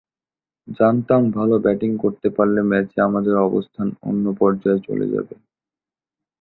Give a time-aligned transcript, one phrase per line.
[0.77, 5.35] জানতাম ভালো ব্যাটিং করতে পারলে ম্যাচে আমাদের অবস্থান অন্য পর্যায়ে চলে যাবে।